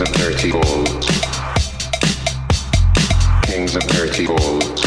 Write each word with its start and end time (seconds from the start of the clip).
Kings 0.00 0.12
of 0.12 0.16
Dirty 0.16 0.50
Gold. 0.50 1.04
Kings 3.42 3.76
of 3.76 3.82
Dirty 3.82 4.24
Gold. 4.24 4.80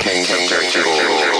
Kings 0.00 0.30
of 0.32 0.48
Dirty 0.48 0.82
Gold. 0.82 1.31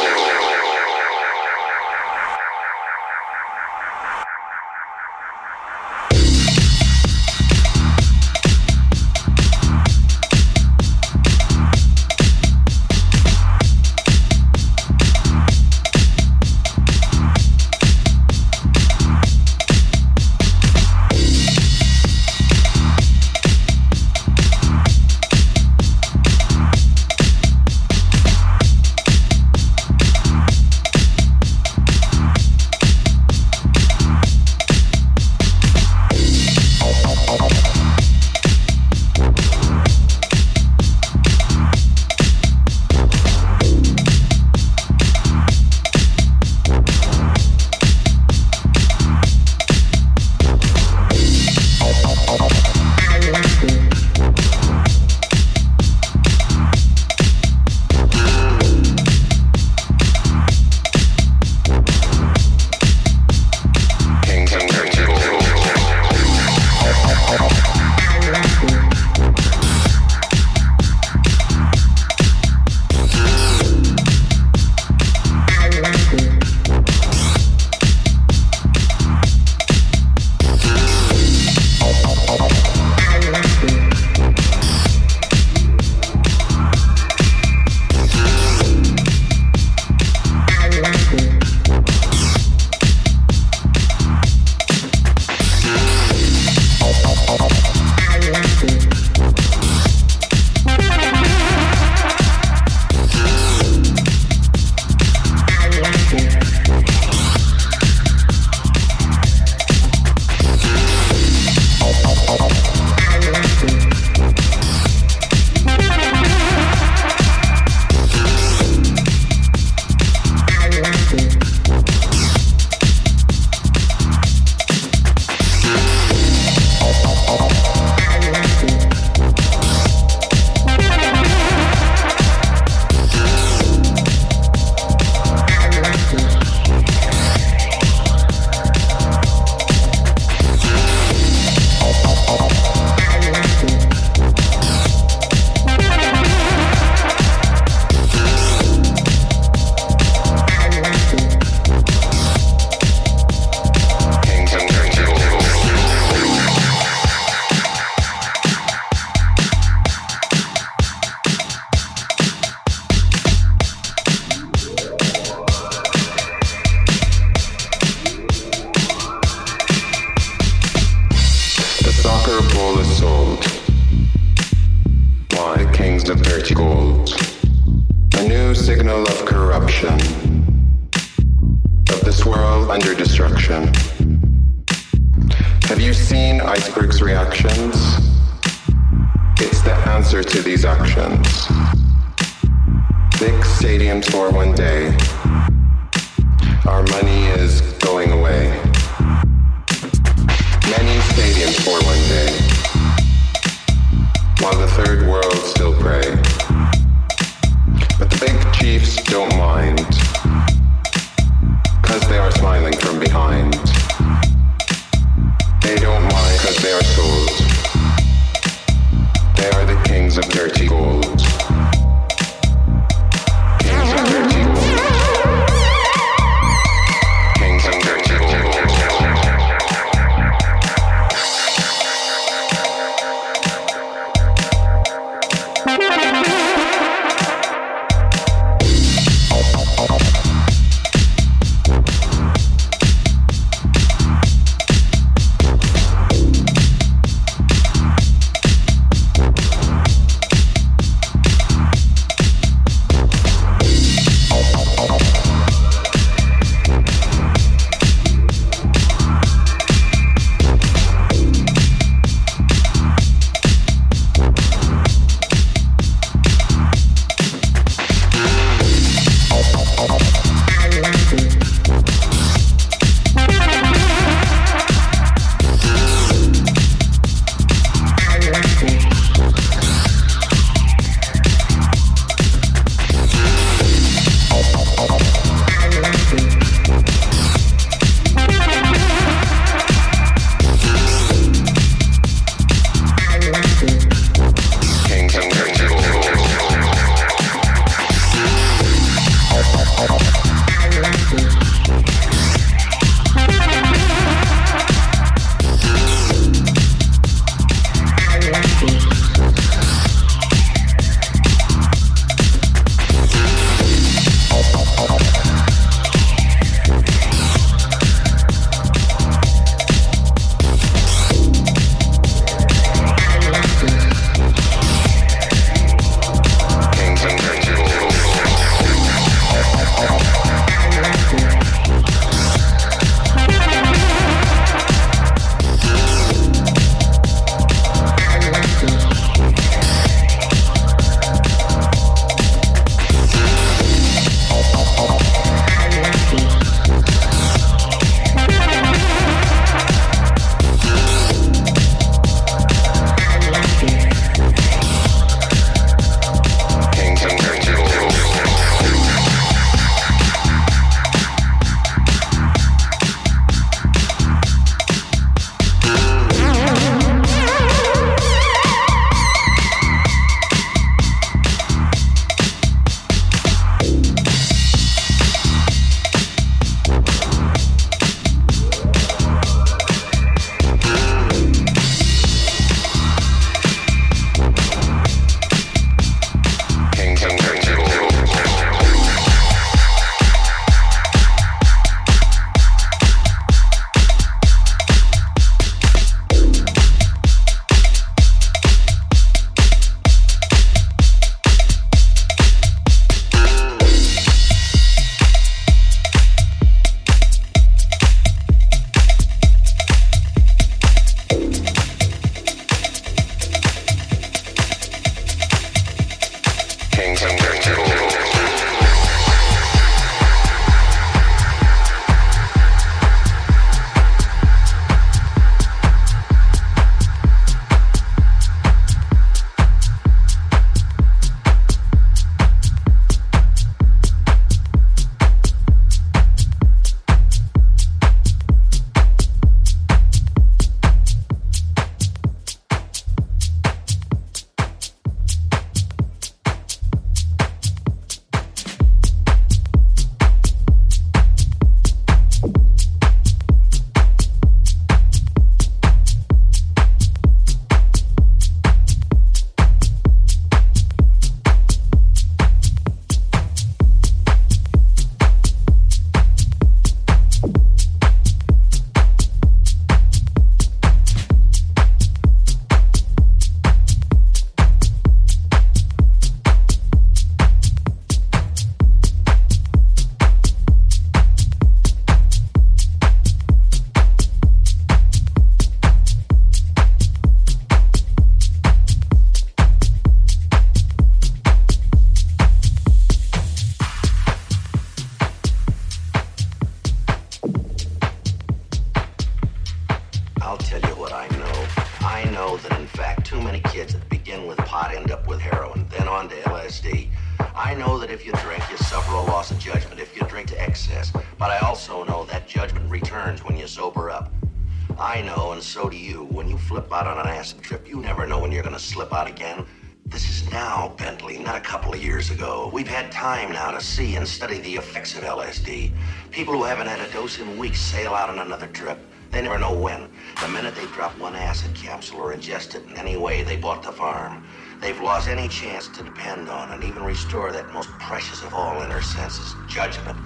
Any 535.08 535.28
chance 535.28 535.68
to 535.68 535.82
depend 535.82 536.28
on 536.28 536.52
and 536.52 536.64
even 536.64 536.84
restore 536.84 537.32
that 537.32 537.52
most 537.52 537.76
precious 537.80 538.22
of 538.22 538.32
all 538.32 538.62
inner 538.62 538.80
senses, 538.80 539.34
judgment. 539.46 539.98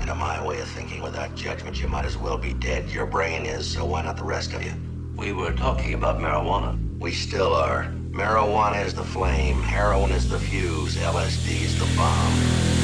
And 0.00 0.08
in 0.08 0.16
my 0.16 0.42
way 0.42 0.60
of 0.60 0.68
thinking, 0.68 1.02
without 1.02 1.34
judgment, 1.34 1.82
you 1.82 1.88
might 1.88 2.06
as 2.06 2.16
well 2.16 2.38
be 2.38 2.54
dead. 2.54 2.88
Your 2.90 3.06
brain 3.06 3.44
is, 3.44 3.66
so 3.66 3.84
why 3.84 4.02
not 4.02 4.16
the 4.16 4.24
rest 4.24 4.54
of 4.54 4.62
you? 4.64 4.72
We 5.16 5.32
were 5.32 5.52
talking 5.52 5.94
about 5.94 6.20
marijuana. 6.20 6.78
We 7.00 7.12
still 7.12 7.52
are. 7.52 7.92
Marijuana 8.12 8.84
is 8.86 8.94
the 8.94 9.04
flame, 9.04 9.60
heroin 9.62 10.12
is 10.12 10.30
the 10.30 10.38
fuse, 10.38 10.96
LSD 10.96 11.64
is 11.64 11.78
the 11.78 11.96
bomb. 11.96 12.77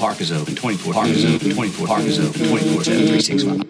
Park 0.00 0.20
is 0.22 0.32
open. 0.32 0.56
24 0.56 0.94
Park 0.94 1.08
is 1.08 1.26
open. 1.26 1.50
24 1.50 1.86
Park 1.86 2.02
is 2.04 2.18
open. 2.18 2.48
24 2.48 2.84
7 2.84 3.00
365 3.06 3.69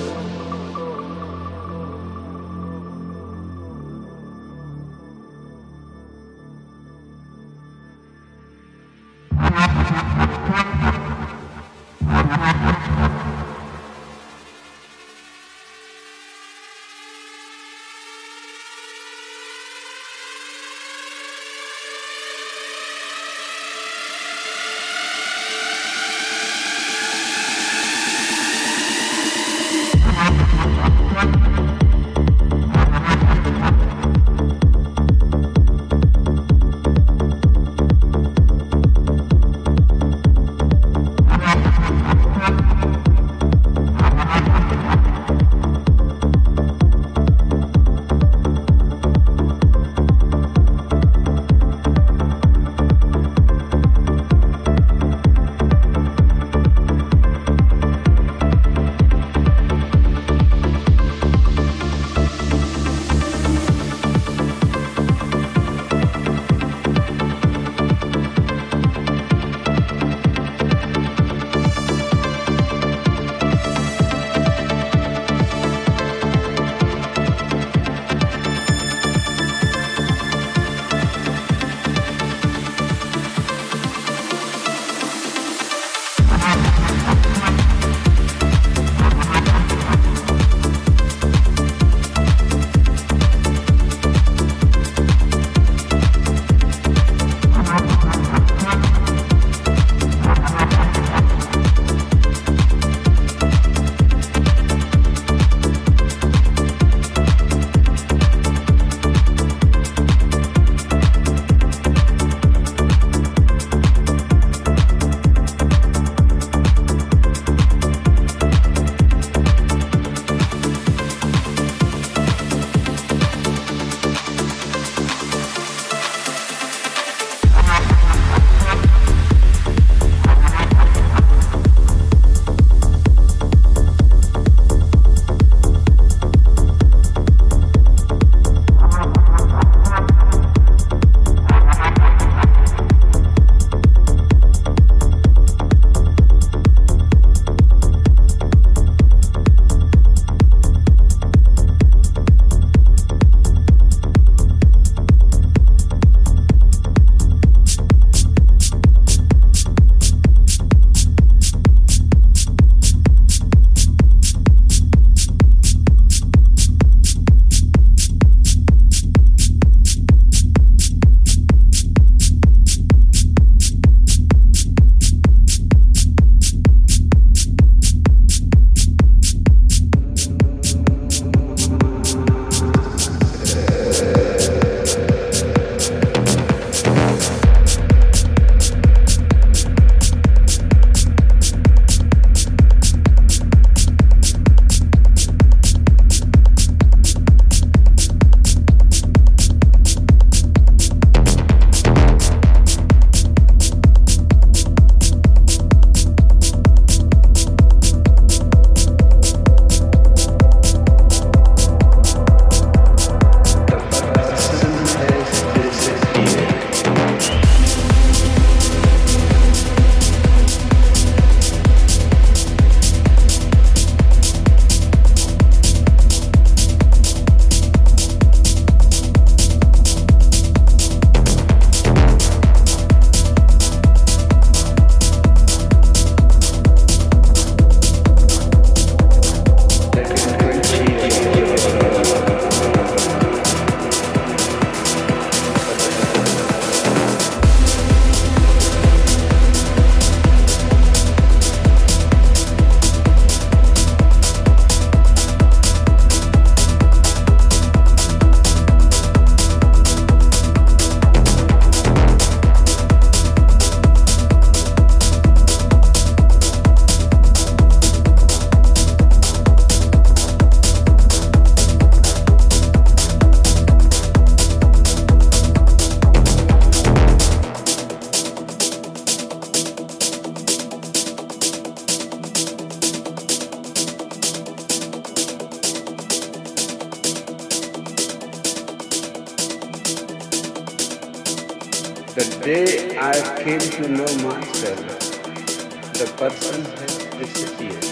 The 296.21 296.29
person 296.29 296.65
has 296.79 296.97
disappeared. 297.19 297.83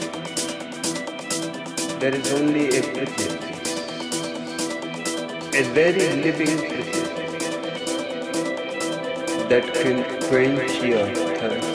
There 1.99 2.13
is 2.13 2.31
only 2.33 2.67
a 2.67 2.81
prejudice, 2.83 3.71
a 5.55 5.63
very 5.73 6.05
living 6.25 6.57
prejudice 6.59 7.09
that 9.49 9.65
can 9.73 9.97
quench 10.27 10.73
your 10.83 11.07
thirst, 11.39 11.73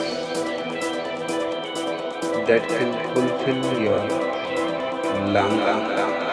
that 2.47 2.63
can 2.69 2.89
fulfill 3.13 3.63
your 3.81 4.03
longing. 5.33 6.24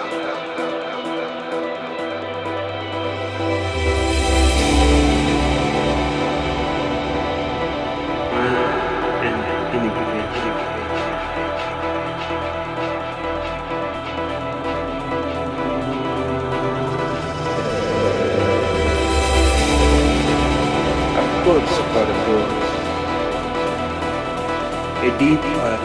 deep 25.23 25.39
and 25.39 25.83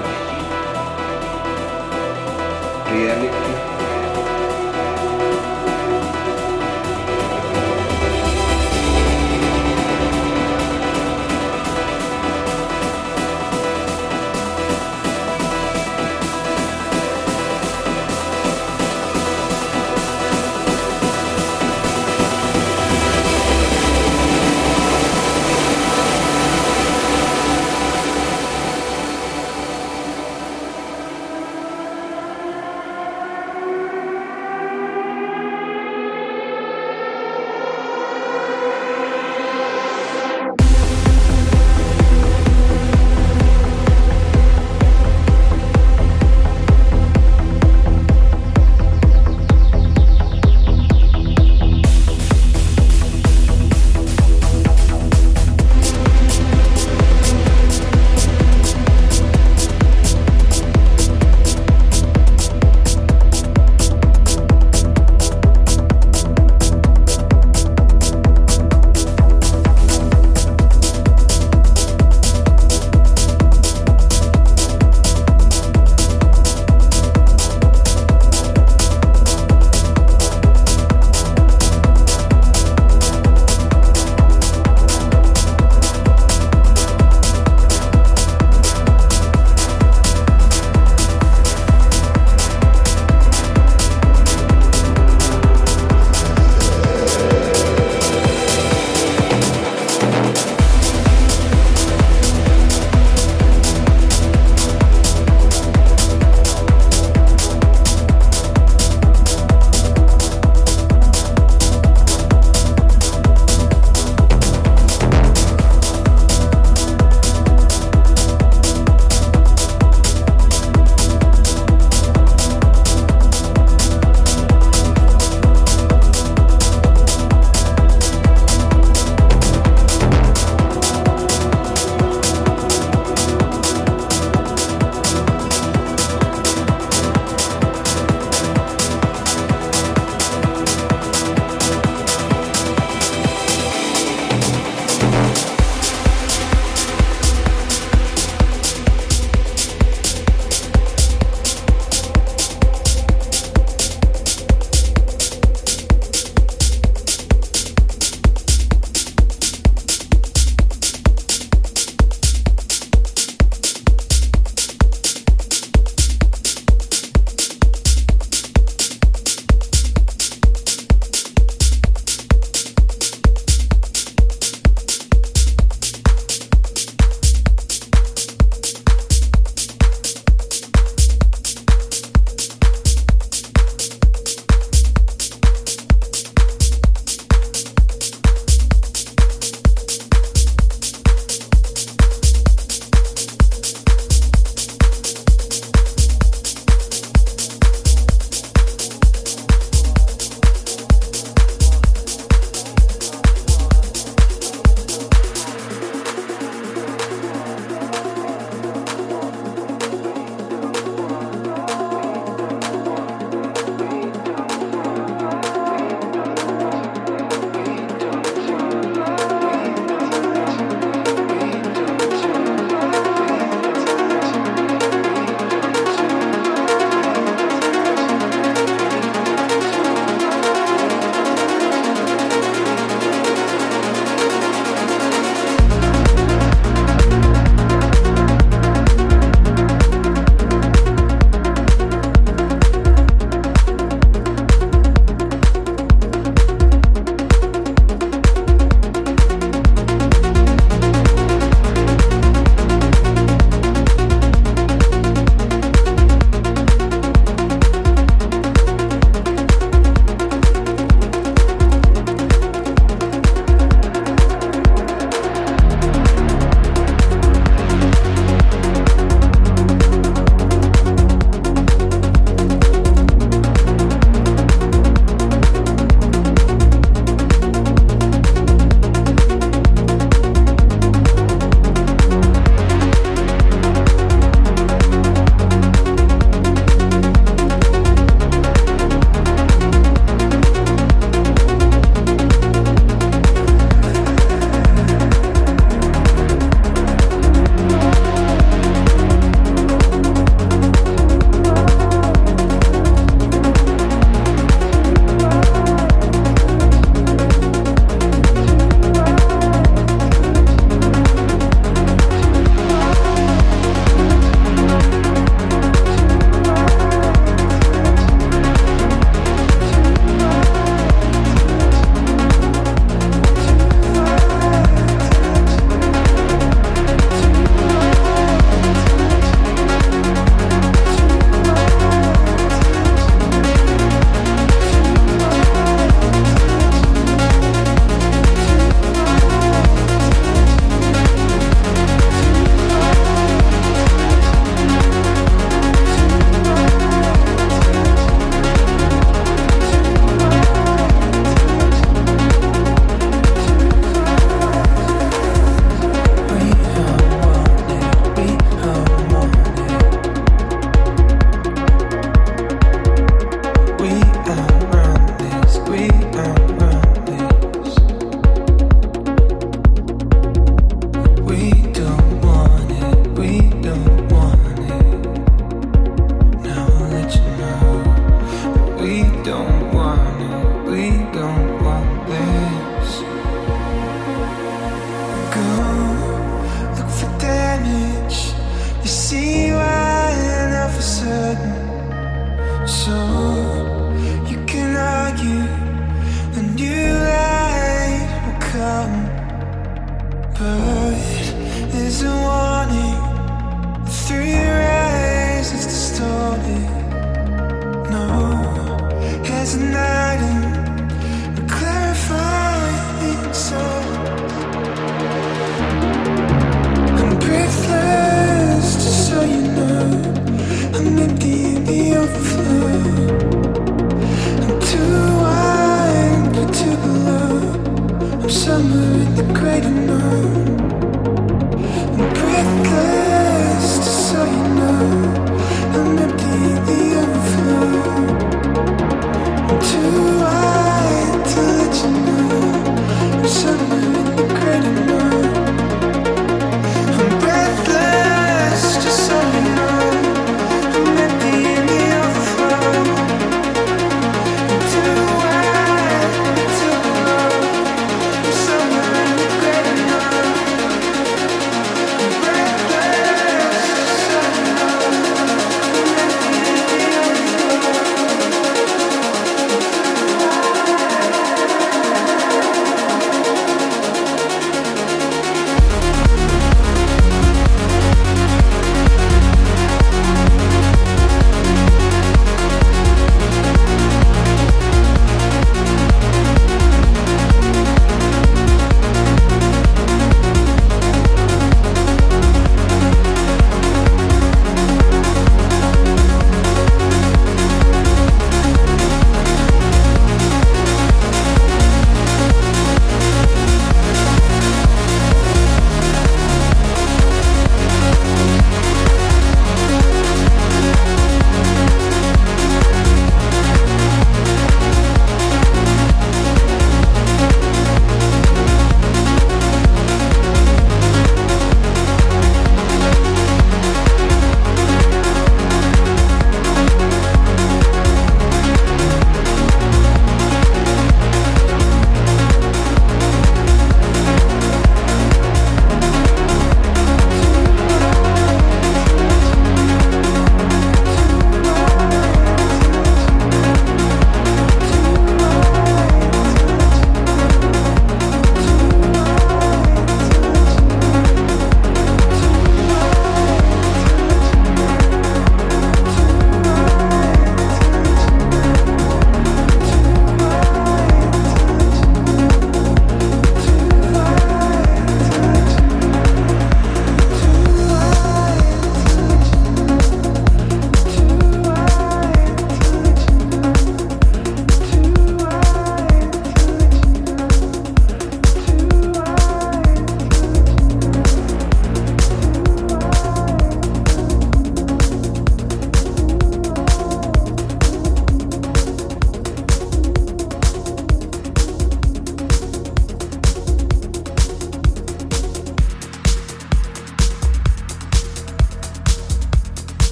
reality. 2.91 3.46